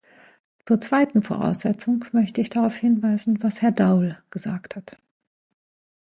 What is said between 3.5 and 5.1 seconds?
Herr Daul gesagt hat.